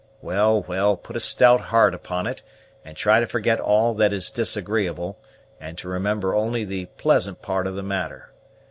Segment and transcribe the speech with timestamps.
[0.23, 2.41] Well, well, put a stout heart upon it,
[2.83, 5.19] and try to forget all that is disagreeable,
[5.59, 8.31] and to remember only the pleasant part of the matter.